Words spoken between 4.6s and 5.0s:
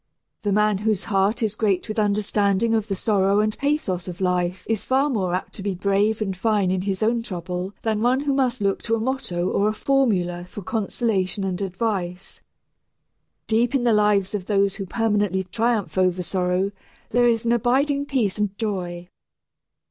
is